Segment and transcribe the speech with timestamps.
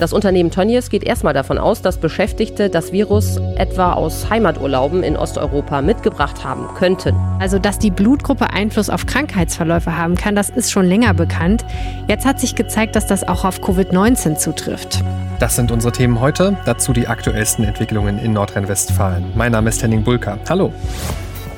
[0.00, 5.14] Das Unternehmen Tönnies geht erstmal davon aus, dass Beschäftigte das Virus etwa aus Heimaturlauben in
[5.14, 7.14] Osteuropa mitgebracht haben könnten.
[7.38, 11.66] Also, dass die Blutgruppe Einfluss auf Krankheitsverläufe haben kann, das ist schon länger bekannt.
[12.08, 15.04] Jetzt hat sich gezeigt, dass das auch auf Covid-19 zutrifft.
[15.38, 16.56] Das sind unsere Themen heute.
[16.64, 19.32] Dazu die aktuellsten Entwicklungen in Nordrhein-Westfalen.
[19.34, 20.38] Mein Name ist Henning Bulka.
[20.48, 20.72] Hallo.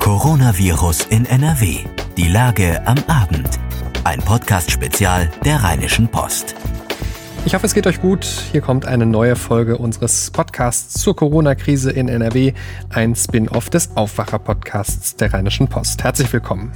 [0.00, 1.76] Coronavirus in NRW.
[2.16, 3.60] Die Lage am Abend.
[4.02, 6.56] Ein Podcast-Spezial der Rheinischen Post.
[7.44, 8.24] Ich hoffe, es geht euch gut.
[8.52, 12.52] Hier kommt eine neue Folge unseres Podcasts zur Corona-Krise in NRW,
[12.88, 16.04] ein Spin-off des Aufwacher-Podcasts der Rheinischen Post.
[16.04, 16.70] Herzlich willkommen.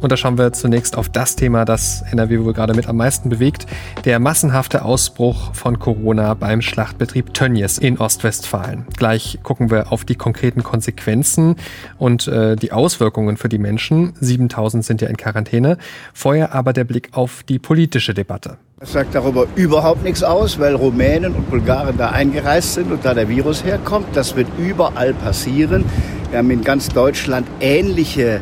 [0.00, 3.28] Und da schauen wir zunächst auf das Thema, das NRW wohl gerade mit am meisten
[3.28, 3.66] bewegt,
[4.04, 8.86] der massenhafte Ausbruch von Corona beim Schlachtbetrieb Tönnies in Ostwestfalen.
[8.96, 11.56] Gleich gucken wir auf die konkreten Konsequenzen
[11.98, 14.12] und äh, die Auswirkungen für die Menschen.
[14.20, 15.76] 7000 sind ja in Quarantäne.
[16.14, 18.58] Vorher aber der Blick auf die politische Debatte.
[18.80, 23.12] Das sagt darüber überhaupt nichts aus, weil Rumänen und Bulgaren da eingereist sind und da
[23.12, 24.06] der Virus herkommt.
[24.14, 25.84] Das wird überall passieren.
[26.30, 28.40] Wir haben in ganz Deutschland ähnliche äh,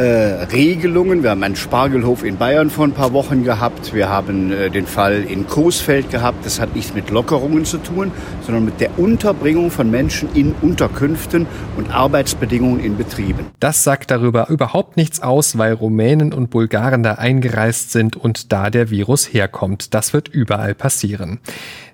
[0.00, 1.22] Regelungen.
[1.22, 3.94] Wir haben einen Spargelhof in Bayern vor ein paar Wochen gehabt.
[3.94, 6.44] Wir haben äh, den Fall in Coesfeld gehabt.
[6.44, 11.46] Das hat nichts mit Lockerungen zu tun, sondern mit der Unterbringung von Menschen in Unterkünften
[11.76, 13.46] und Arbeitsbedingungen in Betrieben.
[13.60, 18.70] Das sagt darüber überhaupt nichts aus, weil Rumänen und Bulgaren da eingereist sind und da
[18.70, 19.94] der Virus herkommt.
[19.94, 21.40] Das wird überall passieren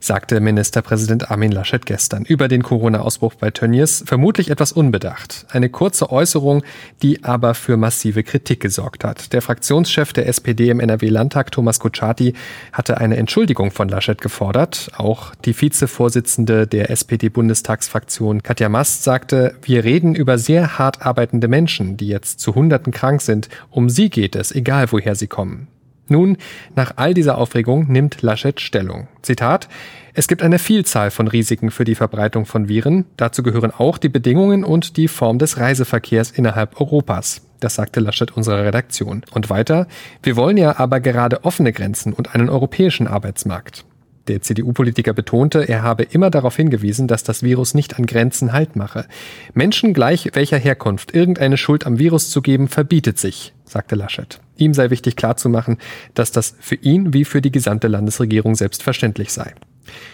[0.01, 5.47] sagte Ministerpräsident Armin Laschet gestern über den Corona-Ausbruch bei Tönnies, vermutlich etwas unbedacht.
[5.51, 6.63] Eine kurze Äußerung,
[7.03, 9.33] die aber für massive Kritik gesorgt hat.
[9.33, 12.35] Der Fraktionschef der SPD im NRW-Landtag, Thomas Kutschaty,
[12.73, 14.93] hatte eine Entschuldigung von Laschet gefordert.
[14.97, 21.97] Auch die Vizevorsitzende der SPD-Bundestagsfraktion, Katja Mast, sagte, wir reden über sehr hart arbeitende Menschen,
[21.97, 23.49] die jetzt zu Hunderten krank sind.
[23.71, 25.67] Um sie geht es, egal woher sie kommen.
[26.07, 26.37] Nun,
[26.77, 29.09] nach all dieser Aufregung nimmt Laschet Stellung.
[29.23, 29.69] Zitat
[30.13, 33.05] es gibt eine Vielzahl von Risiken für die Verbreitung von Viren.
[33.17, 37.43] Dazu gehören auch die Bedingungen und die Form des Reiseverkehrs innerhalb Europas.
[37.61, 39.23] Das sagte Laschet unserer Redaktion.
[39.33, 39.87] Und weiter,
[40.23, 43.85] wir wollen ja aber gerade offene Grenzen und einen europäischen Arbeitsmarkt.
[44.29, 48.77] Der CDU-Politiker betonte, er habe immer darauf hingewiesen, dass das Virus nicht an Grenzen Halt
[48.77, 49.07] mache.
[49.55, 54.41] Menschen gleich welcher Herkunft irgendeine Schuld am Virus zu geben, verbietet sich, sagte Laschet.
[54.57, 55.79] Ihm sei wichtig klarzumachen,
[56.15, 59.55] dass das für ihn wie für die gesamte Landesregierung selbstverständlich sei.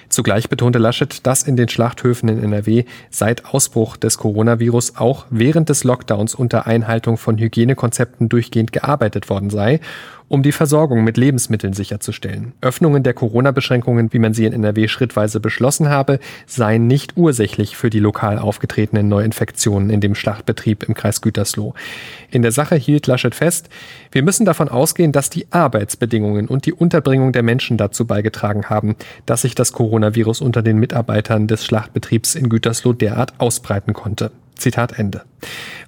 [0.09, 5.69] Zugleich betonte Laschet, dass in den Schlachthöfen in NRW seit Ausbruch des Coronavirus auch während
[5.69, 9.81] des Lockdowns unter Einhaltung von Hygienekonzepten durchgehend gearbeitet worden sei
[10.29, 12.53] um die Versorgung mit Lebensmitteln sicherzustellen.
[12.61, 17.91] Öffnungen der Corona-Beschränkungen, wie man sie in NRW schrittweise beschlossen habe, seien nicht ursächlich für
[17.91, 21.75] die lokal aufgetretenen Neuinfektionen in dem Schlachtbetrieb im Kreis Gütersloh.
[22.31, 23.69] In der Sache hielt Laschet fest,
[24.11, 28.97] wir müssen davon ausgehen, dass die Arbeitsbedingungen und die Unterbringung der Menschen dazu beigetragen haben,
[29.27, 34.31] dass sich das Coronavirus unter den Mitarbeitern des Schlachtbetriebs in Gütersloh derart ausbreiten konnte.
[34.57, 35.23] Zitat Ende.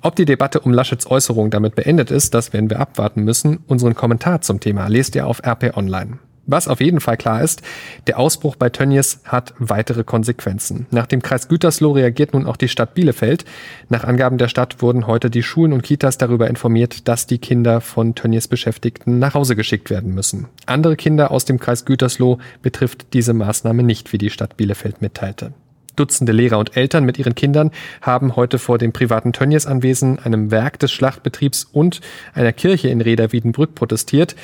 [0.02, 3.58] Ob die Debatte um Laschets Äußerung damit beendet ist, das werden wir abwarten müssen.
[3.66, 6.18] Unseren Kommentar zum Thema lest ihr auf RP Online.
[6.50, 7.60] Was auf jeden Fall klar ist,
[8.06, 10.86] der Ausbruch bei Tönnies hat weitere Konsequenzen.
[10.90, 13.44] Nach dem Kreis Gütersloh reagiert nun auch die Stadt Bielefeld.
[13.90, 17.82] Nach Angaben der Stadt wurden heute die Schulen und Kitas darüber informiert, dass die Kinder
[17.82, 20.46] von Tönnies Beschäftigten nach Hause geschickt werden müssen.
[20.64, 25.52] Andere Kinder aus dem Kreis Gütersloh betrifft diese Maßnahme nicht, wie die Stadt Bielefeld mitteilte.
[25.96, 30.78] Dutzende Lehrer und Eltern mit ihren Kindern haben heute vor dem privaten Tönnies-Anwesen, einem Werk
[30.78, 32.00] des Schlachtbetriebs und
[32.32, 34.34] einer Kirche in Reda-Wiedenbrück protestiert.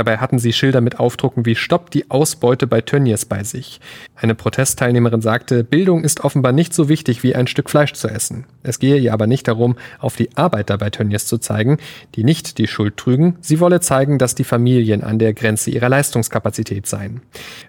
[0.00, 3.80] Dabei hatten sie Schilder mit Aufdrucken wie Stopp die Ausbeute bei Tönnies bei sich.
[4.16, 8.46] Eine Protestteilnehmerin sagte, Bildung ist offenbar nicht so wichtig wie ein Stück Fleisch zu essen.
[8.62, 11.76] Es gehe ihr aber nicht darum, auf die Arbeiter bei Tönnies zu zeigen,
[12.14, 13.36] die nicht die Schuld trügen.
[13.42, 17.20] Sie wolle zeigen, dass die Familien an der Grenze ihrer Leistungskapazität seien.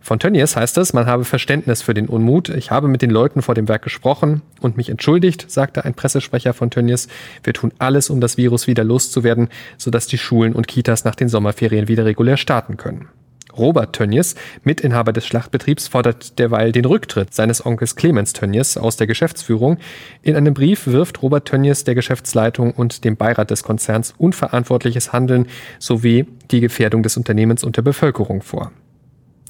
[0.02, 2.48] Von Tönnies heißt es, man habe Verständnis für den Unmut.
[2.48, 6.54] Ich habe mit den Leuten vor dem Werk gesprochen und mich entschuldigt, sagte ein Pressesprecher
[6.54, 7.10] von Tönnies.
[7.44, 11.28] Wir tun alles, um das Virus wieder loszuwerden, sodass die Schulen und Kitas nach den
[11.28, 13.10] Sommerferien wieder regulär starten können.
[13.58, 19.08] Robert Tönnies, Mitinhaber des Schlachtbetriebs, fordert derweil den Rücktritt seines Onkels Clemens Tönnies aus der
[19.08, 19.78] Geschäftsführung.
[20.22, 25.48] In einem Brief wirft Robert Tönnies der Geschäftsleitung und dem Beirat des Konzerns unverantwortliches Handeln
[25.80, 28.72] sowie die Gefährdung des Unternehmens und der Bevölkerung vor.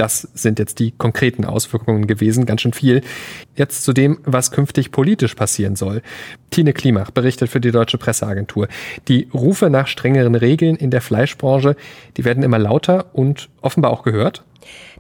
[0.02, 3.02] Das sind jetzt die konkreten Auswirkungen gewesen, ganz schön viel.
[3.56, 6.02] Jetzt zu dem, was künftig politisch passieren soll.
[6.50, 8.68] Tine Klimach berichtet für die Deutsche Presseagentur.
[9.08, 11.76] Die Rufe nach strengeren Regeln in der Fleischbranche,
[12.18, 14.44] die werden immer lauter und offenbar auch gehört.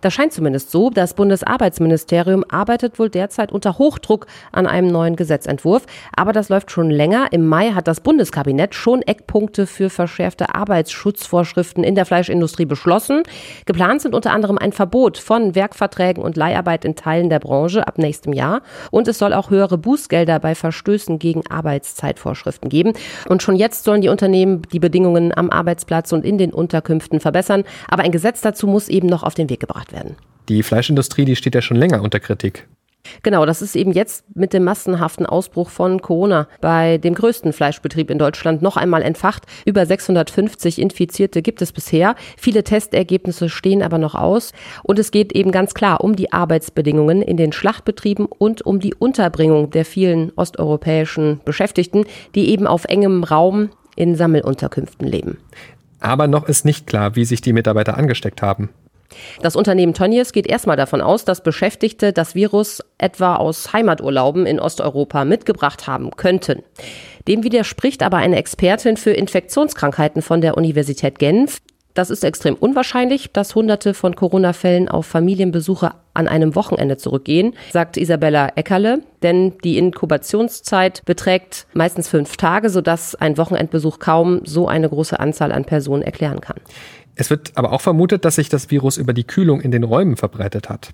[0.02, 0.90] Das scheint zumindest so.
[0.90, 5.86] Das Bundesarbeitsministerium arbeitet wohl derzeit unter Hochdruck an einem neuen Gesetzentwurf.
[6.16, 7.28] Aber das läuft schon länger.
[7.32, 13.22] Im Mai hat das Bundeskabinett schon Eckpunkte für verschärfte Arbeitsschutzvorschriften in der Fleischindustrie beschlossen.
[13.66, 18.00] Geplant sind unter anderem ein Verbot von Werkverträgen und Leiharbeit in Teilen der Branche ab
[18.00, 18.62] nächstem Jahr.
[18.90, 22.94] Und es soll auch höhere Bußgelder bei Verstößen gegen Arbeitszeitvorschriften geben.
[23.30, 27.64] Und schon jetzt sollen die Unternehmen die Bedingungen am Arbeitsplatz und in den Unterkünften verbessern.
[27.88, 29.91] Aber ein Gesetz dazu muss eben noch auf den Weg gebracht werden.
[30.50, 32.68] Die Fleischindustrie, die steht ja schon länger unter Kritik.
[33.24, 38.10] Genau, das ist eben jetzt mit dem massenhaften Ausbruch von Corona bei dem größten Fleischbetrieb
[38.10, 39.46] in Deutschland noch einmal entfacht.
[39.66, 42.16] Über 650 Infizierte gibt es bisher.
[42.38, 44.54] Viele Testergebnisse stehen aber noch aus.
[44.84, 48.94] Und es geht eben ganz klar um die Arbeitsbedingungen in den Schlachtbetrieben und um die
[48.94, 52.06] Unterbringung der vielen osteuropäischen Beschäftigten,
[52.36, 55.38] die eben auf engem Raum in Sammelunterkünften leben.
[56.00, 58.70] Aber noch ist nicht klar, wie sich die Mitarbeiter angesteckt haben.
[59.42, 64.60] Das Unternehmen Tönnies geht erstmal davon aus, dass Beschäftigte das Virus etwa aus Heimaturlauben in
[64.60, 66.64] Osteuropa mitgebracht haben könnten.
[67.28, 71.60] Dem widerspricht aber eine Expertin für Infektionskrankheiten von der Universität Genf.
[71.94, 77.98] Das ist extrem unwahrscheinlich, dass Hunderte von Corona-Fällen auf Familienbesuche an einem Wochenende zurückgehen, sagt
[77.98, 84.90] Isabella Eckerle, denn die Inkubationszeit beträgt meistens fünf Tage, sodass ein Wochenendbesuch kaum so eine
[84.90, 86.58] große Anzahl an Personen erklären kann.
[87.22, 90.18] Es wird aber auch vermutet, dass sich das Virus über die Kühlung in den Räumen
[90.18, 90.90] verbreitet hat.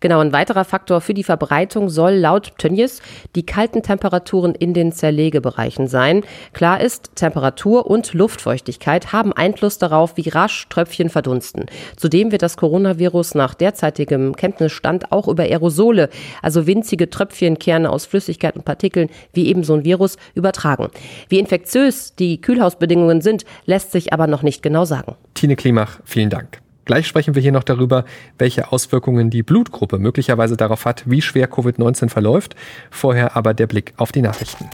[0.00, 3.00] Genau, ein weiterer Faktor für die Verbreitung soll laut Tönnies
[3.34, 6.22] die kalten Temperaturen in den Zerlegebereichen sein.
[6.52, 11.66] Klar ist, Temperatur und Luftfeuchtigkeit haben Einfluss darauf, wie rasch Tröpfchen verdunsten.
[11.96, 16.08] Zudem wird das Coronavirus nach derzeitigem Kenntnisstand auch über Aerosole,
[16.42, 20.88] also winzige Tröpfchenkerne aus Flüssigkeit und Partikeln, wie eben so ein Virus, übertragen.
[21.28, 25.16] Wie infektiös die Kühlhausbedingungen sind, lässt sich aber noch nicht genau sagen.
[25.34, 26.63] Tine Klimach, vielen Dank.
[26.84, 28.04] Gleich sprechen wir hier noch darüber,
[28.38, 32.54] welche Auswirkungen die Blutgruppe möglicherweise darauf hat, wie schwer Covid-19 verläuft.
[32.90, 34.68] Vorher aber der Blick auf die Nachrichten.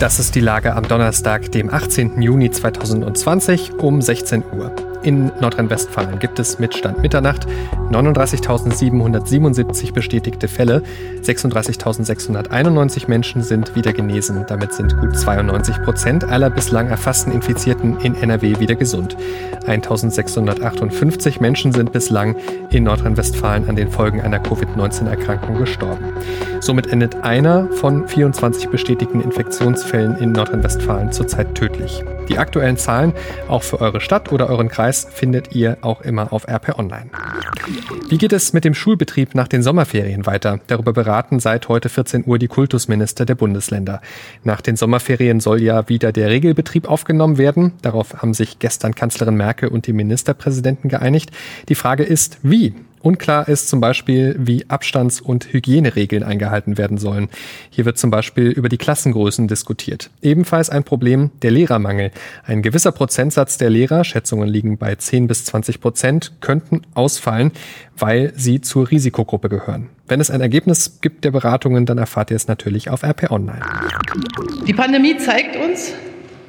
[0.00, 2.20] Das ist die Lage am Donnerstag, dem 18.
[2.20, 4.93] Juni 2020 um 16 Uhr.
[5.04, 7.46] In Nordrhein-Westfalen gibt es mit Stand Mitternacht
[7.90, 10.82] 39.777 bestätigte Fälle.
[11.22, 14.46] 36.691 Menschen sind wieder genesen.
[14.48, 19.14] Damit sind gut 92 Prozent aller bislang erfassten Infizierten in NRW wieder gesund.
[19.66, 22.36] 1.658 Menschen sind bislang
[22.70, 26.14] in Nordrhein-Westfalen an den Folgen einer Covid-19-Erkrankung gestorben.
[26.60, 32.02] Somit endet einer von 24 bestätigten Infektionsfällen in Nordrhein-Westfalen zurzeit tödlich.
[32.28, 33.12] Die aktuellen Zahlen
[33.48, 37.10] auch für eure Stadt oder euren Kreis findet ihr auch immer auf RP Online.
[38.08, 40.60] Wie geht es mit dem Schulbetrieb nach den Sommerferien weiter?
[40.66, 44.00] Darüber beraten seit heute 14 Uhr die Kultusminister der Bundesländer.
[44.44, 47.72] Nach den Sommerferien soll ja wieder der Regelbetrieb aufgenommen werden.
[47.82, 51.30] Darauf haben sich gestern Kanzlerin Merkel und die Ministerpräsidenten geeinigt.
[51.68, 52.74] Die Frage ist, wie?
[53.04, 57.28] Unklar ist zum Beispiel, wie Abstands- und Hygieneregeln eingehalten werden sollen.
[57.68, 60.10] Hier wird zum Beispiel über die Klassengrößen diskutiert.
[60.22, 62.12] Ebenfalls ein Problem der Lehrermangel.
[62.46, 67.52] Ein gewisser Prozentsatz der Lehrer, Schätzungen liegen bei 10 bis 20 Prozent, könnten ausfallen,
[67.98, 69.90] weil sie zur Risikogruppe gehören.
[70.08, 73.60] Wenn es ein Ergebnis gibt der Beratungen, dann erfahrt ihr es natürlich auf RP Online.
[74.66, 75.92] Die Pandemie zeigt uns,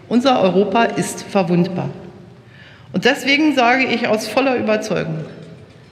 [0.07, 1.89] unser Europa ist verwundbar.
[2.93, 5.25] Und deswegen sage ich aus voller Überzeugung,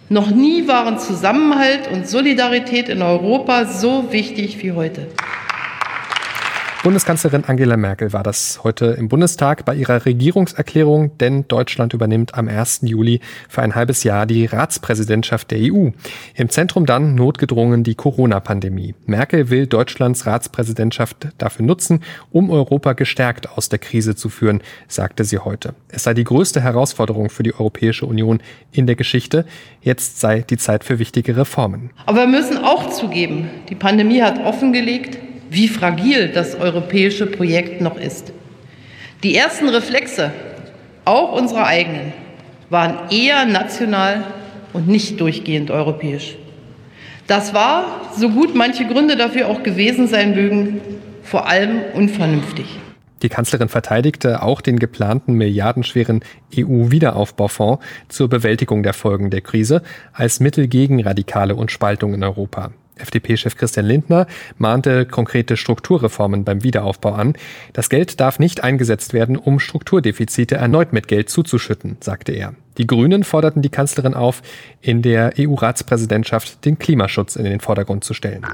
[0.09, 5.07] noch nie waren Zusammenhalt und Solidarität in Europa so wichtig wie heute.
[6.83, 12.49] Bundeskanzlerin Angela Merkel war das heute im Bundestag bei ihrer Regierungserklärung, denn Deutschland übernimmt am
[12.49, 12.81] 1.
[12.81, 15.91] Juli für ein halbes Jahr die Ratspräsidentschaft der EU.
[16.35, 18.95] Im Zentrum dann notgedrungen die Corona-Pandemie.
[19.05, 25.23] Merkel will Deutschlands Ratspräsidentschaft dafür nutzen, um Europa gestärkt aus der Krise zu führen, sagte
[25.23, 25.75] sie heute.
[25.87, 28.41] Es sei die größte Herausforderung für die Europäische Union
[28.73, 29.45] in der Geschichte.
[29.79, 31.91] Jetzt sei die Zeit für wichtige Reformen.
[32.07, 35.17] Aber wir müssen auch zugeben, die Pandemie hat offengelegt,
[35.53, 38.33] wie fragil das europäische Projekt noch ist.
[39.21, 40.31] Die ersten Reflexe,
[41.05, 42.11] auch unsere eigenen,
[42.71, 44.23] waren eher national
[44.73, 46.35] und nicht durchgehend europäisch.
[47.27, 50.81] Das war, so gut manche Gründe dafür auch gewesen sein mögen,
[51.21, 52.65] vor allem unvernünftig.
[53.21, 56.21] Die Kanzlerin verteidigte auch den geplanten milliardenschweren
[56.57, 59.83] EU-Wiederaufbaufonds zur Bewältigung der Folgen der Krise
[60.13, 62.71] als Mittel gegen Radikale und Spaltung in Europa.
[62.95, 67.33] FDP-Chef Christian Lindner mahnte konkrete Strukturreformen beim Wiederaufbau an.
[67.73, 72.53] Das Geld darf nicht eingesetzt werden, um Strukturdefizite erneut mit Geld zuzuschütten, sagte er.
[72.77, 74.41] Die Grünen forderten die Kanzlerin auf,
[74.81, 78.45] in der EU-Ratspräsidentschaft den Klimaschutz in den Vordergrund zu stellen.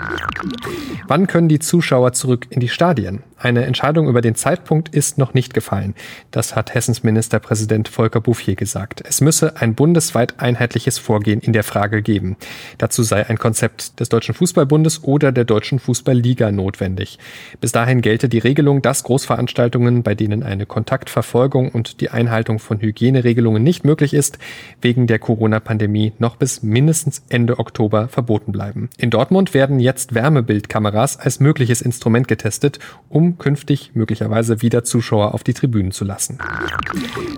[1.07, 3.23] Wann können die Zuschauer zurück in die Stadien?
[3.41, 5.95] Eine Entscheidung über den Zeitpunkt ist noch nicht gefallen.
[6.29, 9.01] Das hat Hessens Ministerpräsident Volker Bouffier gesagt.
[9.07, 12.35] Es müsse ein bundesweit einheitliches Vorgehen in der Frage geben.
[12.77, 17.17] Dazu sei ein Konzept des Deutschen Fußballbundes oder der Deutschen Fußballliga notwendig.
[17.61, 22.81] Bis dahin gelte die Regelung, dass Großveranstaltungen, bei denen eine Kontaktverfolgung und die Einhaltung von
[22.81, 24.39] Hygieneregelungen nicht möglich ist,
[24.81, 28.89] wegen der Corona-Pandemie noch bis mindestens Ende Oktober verboten bleiben.
[28.97, 35.43] In Dortmund werden jetzt Wärmebildkameras als mögliches Instrument getestet, um künftig möglicherweise wieder Zuschauer auf
[35.43, 36.39] die Tribünen zu lassen.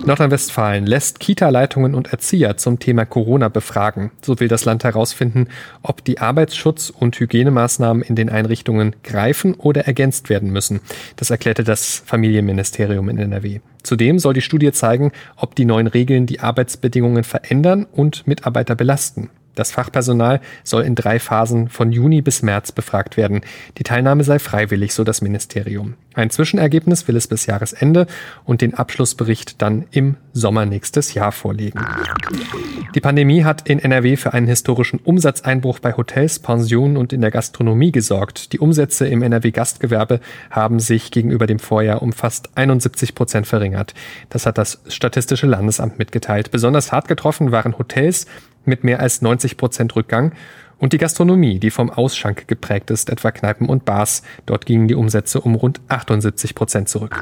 [0.04, 4.10] Nordrhein-Westfalen lässt Kita-Leitungen und Erzieher zum Thema Corona befragen.
[4.22, 5.48] So will das Land herausfinden,
[5.82, 10.80] ob die Arbeitsschutz- und Hygienemaßnahmen in den Einrichtungen greifen oder ergänzt werden müssen.
[11.16, 13.60] Das erklärte das Familienministerium in NRW.
[13.82, 19.30] Zudem soll die Studie zeigen, ob die neuen Regeln die Arbeitsbedingungen verändern und Mitarbeiter belasten.
[19.54, 23.42] Das Fachpersonal soll in drei Phasen von Juni bis März befragt werden.
[23.78, 25.94] Die Teilnahme sei freiwillig, so das Ministerium.
[26.14, 28.06] Ein Zwischenergebnis will es bis Jahresende
[28.44, 31.80] und den Abschlussbericht dann im Sommer nächstes Jahr vorlegen.
[32.94, 37.30] Die Pandemie hat in NRW für einen historischen Umsatzeinbruch bei Hotels, Pensionen und in der
[37.30, 38.52] Gastronomie gesorgt.
[38.52, 43.94] Die Umsätze im NRW-Gastgewerbe haben sich gegenüber dem Vorjahr um fast 71 Prozent verringert.
[44.28, 46.50] Das hat das Statistische Landesamt mitgeteilt.
[46.50, 48.26] Besonders hart getroffen waren Hotels,
[48.64, 50.32] mit mehr als 90 Prozent Rückgang
[50.82, 54.24] und die Gastronomie, die vom Ausschank geprägt ist, etwa Kneipen und Bars.
[54.46, 57.14] Dort gingen die Umsätze um rund 78 Prozent zurück.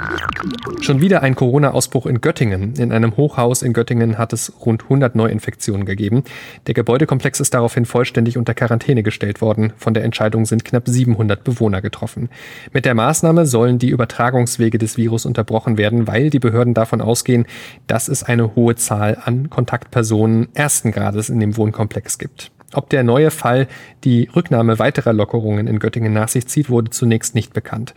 [0.81, 2.73] Schon wieder ein Corona-Ausbruch in Göttingen.
[2.77, 6.25] In einem Hochhaus in Göttingen hat es rund 100 Neuinfektionen gegeben.
[6.69, 9.75] Der Gebäudekomplex ist daraufhin vollständig unter Quarantäne gestellt worden.
[9.77, 12.31] Von der Entscheidung sind knapp 700 Bewohner getroffen.
[12.73, 17.45] Mit der Maßnahme sollen die Übertragungswege des Virus unterbrochen werden, weil die Behörden davon ausgehen,
[17.87, 22.51] dass es eine hohe Zahl an Kontaktpersonen ersten Grades in dem Wohnkomplex gibt.
[22.73, 23.67] Ob der neue Fall
[24.05, 27.95] die Rücknahme weiterer Lockerungen in Göttingen nach sich zieht, wurde zunächst nicht bekannt.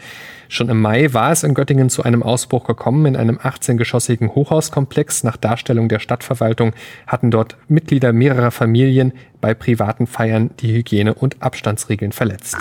[0.49, 3.05] Schon im Mai war es in Göttingen zu einem Ausbruch gekommen.
[3.05, 6.73] In einem 18-geschossigen Hochhauskomplex nach Darstellung der Stadtverwaltung
[7.05, 9.13] hatten dort Mitglieder mehrerer Familien
[9.43, 12.55] bei privaten Feiern die Hygiene- und Abstandsregeln verletzt.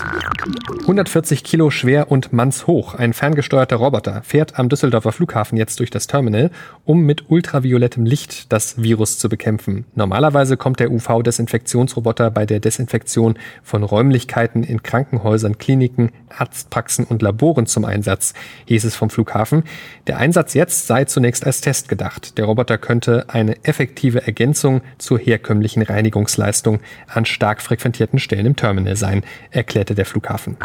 [0.80, 2.96] 140 Kilo schwer und mannshoch.
[2.96, 6.50] Ein ferngesteuerter Roboter fährt am Düsseldorfer Flughafen jetzt durch das Terminal,
[6.84, 9.84] um mit ultraviolettem Licht das Virus zu bekämpfen.
[9.94, 17.66] Normalerweise kommt der UV-Desinfektionsroboter bei der Desinfektion von Räumlichkeiten in Krankenhäusern, Kliniken, Arztpraxen und Laboren
[17.66, 18.34] zum Einsatz,
[18.64, 19.62] hieß es vom Flughafen.
[20.08, 22.38] Der Einsatz jetzt sei zunächst als Test gedacht.
[22.38, 28.56] Der Roboter könnte eine effektive Ergänzung zur herkömmlichen Reinigungsleistung Leistung an stark frequentierten Stellen im
[28.56, 30.56] Terminal sein, erklärte der Flughafen.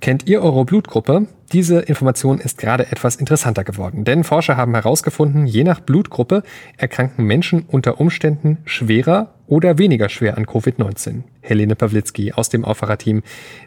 [0.00, 1.26] Kennt ihr eure Blutgruppe?
[1.52, 6.42] Diese Information ist gerade etwas interessanter geworden, denn Forscher haben herausgefunden, je nach Blutgruppe
[6.76, 11.22] erkranken Menschen unter Umständen schwerer oder weniger schwer an Covid-19.
[11.40, 13.22] Helene Pawlitzki aus dem Aufwacherteam.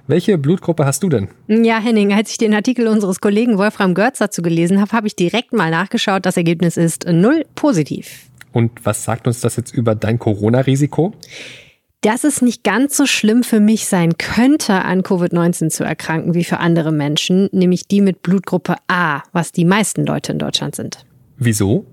[0.08, 1.30] Welche Blutgruppe hast du denn?
[1.48, 5.16] Ja, Henning, als ich den Artikel unseres Kollegen Wolfram Görz dazu gelesen habe, habe ich
[5.16, 6.26] direkt mal nachgeschaut.
[6.26, 8.29] Das Ergebnis ist null positiv.
[8.52, 11.14] Und was sagt uns das jetzt über dein Corona-Risiko?
[12.02, 16.46] dass es nicht ganz so schlimm für mich sein könnte, an Covid-19 zu erkranken wie
[16.46, 21.06] für andere Menschen, nämlich die mit Blutgruppe A, was die meisten Leute in Deutschland sind.
[21.38, 21.86] Wieso?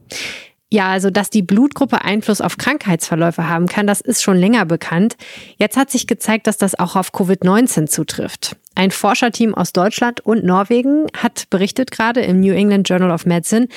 [0.70, 5.16] Ja, also dass die Blutgruppe Einfluss auf Krankheitsverläufe haben kann, das ist schon länger bekannt.
[5.58, 8.56] Jetzt hat sich gezeigt, dass das auch auf Covid-19 zutrifft.
[8.76, 13.68] Ein Forscherteam aus Deutschland und Norwegen hat berichtet gerade im New England Journal of Medicine,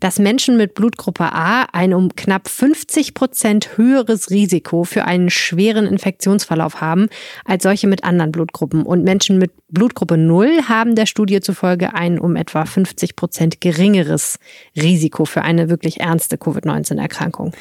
[0.00, 5.86] dass Menschen mit Blutgruppe A ein um knapp 50 Prozent höheres Risiko für einen schweren
[5.86, 7.06] Infektionsverlauf haben
[7.44, 8.82] als solche mit anderen Blutgruppen.
[8.82, 14.40] Und Menschen mit Blutgruppe 0 haben der Studie zufolge ein um etwa 50 Prozent geringeres
[14.74, 17.52] Risiko für eine wirklich ernste Covid-19-Erkrankung.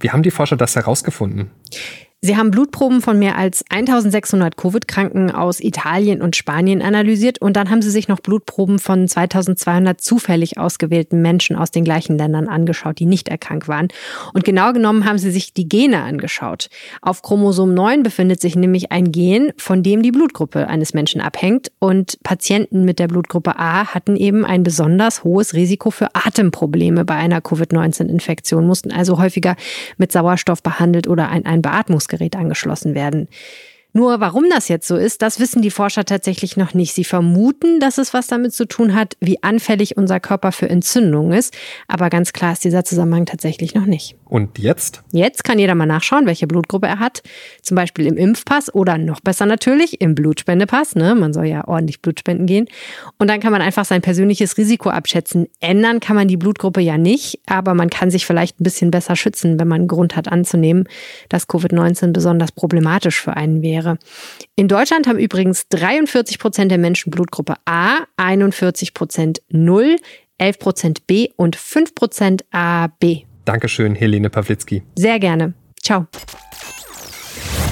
[0.00, 1.50] Wie haben die Forscher das herausgefunden?
[2.20, 7.70] Sie haben Blutproben von mehr als 1600 Covid-Kranken aus Italien und Spanien analysiert und dann
[7.70, 12.98] haben sie sich noch Blutproben von 2200 zufällig ausgewählten Menschen aus den gleichen Ländern angeschaut,
[12.98, 13.86] die nicht erkrankt waren.
[14.34, 16.70] Und genau genommen haben sie sich die Gene angeschaut.
[17.02, 21.70] Auf Chromosom 9 befindet sich nämlich ein Gen, von dem die Blutgruppe eines Menschen abhängt
[21.78, 27.14] und Patienten mit der Blutgruppe A hatten eben ein besonders hohes Risiko für Atemprobleme bei
[27.14, 29.54] einer Covid-19-Infektion, mussten also häufiger
[29.98, 31.62] mit Sauerstoff behandelt oder ein, ein
[32.08, 33.28] Beatmungsgerät angeschlossen werden.
[33.94, 36.94] Nur warum das jetzt so ist, das wissen die Forscher tatsächlich noch nicht.
[36.94, 41.32] Sie vermuten, dass es was damit zu tun hat, wie anfällig unser Körper für Entzündungen
[41.32, 41.56] ist.
[41.88, 44.16] Aber ganz klar ist dieser Zusammenhang tatsächlich noch nicht.
[44.28, 45.02] Und jetzt?
[45.12, 47.22] Jetzt kann jeder mal nachschauen, welche Blutgruppe er hat.
[47.62, 50.94] Zum Beispiel im Impfpass oder noch besser natürlich im Blutspendepass.
[50.96, 51.14] Ne?
[51.14, 52.68] Man soll ja ordentlich Blutspenden gehen.
[53.18, 55.46] Und dann kann man einfach sein persönliches Risiko abschätzen.
[55.60, 59.16] Ändern kann man die Blutgruppe ja nicht, aber man kann sich vielleicht ein bisschen besser
[59.16, 60.84] schützen, wenn man Grund hat anzunehmen,
[61.30, 63.98] dass Covid-19 besonders problematisch für einen wäre.
[64.56, 69.96] In Deutschland haben übrigens 43 Prozent der Menschen Blutgruppe A, 41 Prozent 0,
[70.36, 73.27] 11 Prozent B und 5 Prozent AB.
[73.48, 74.82] Dankeschön, Helene Pawlitzki.
[74.94, 75.54] Sehr gerne.
[75.82, 76.06] Ciao.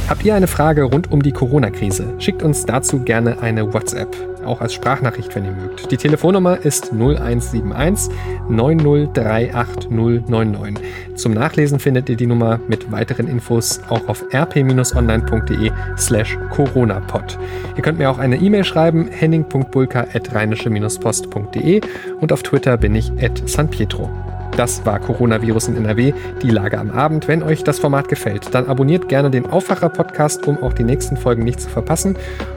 [0.08, 2.14] Habt ihr eine Frage rund um die Corona-Krise?
[2.18, 4.16] Schickt uns dazu gerne eine WhatsApp,
[4.46, 5.92] auch als Sprachnachricht, wenn ihr mögt.
[5.92, 8.10] Die Telefonnummer ist 0171
[8.48, 10.78] 9038099.
[11.14, 17.38] Zum Nachlesen findet ihr die Nummer mit weiteren Infos auch auf rp-online.de slash coronapod.
[17.76, 21.80] Ihr könnt mir auch eine E-Mail schreiben, henning.bulka.rheinische-post.de
[22.22, 24.08] und auf Twitter bin ich at San Pietro.
[24.56, 27.28] Das war Coronavirus in NRW, die Lage am Abend.
[27.28, 31.44] Wenn euch das Format gefällt, dann abonniert gerne den Aufwacher-Podcast, um auch die nächsten Folgen
[31.44, 32.16] nicht zu verpassen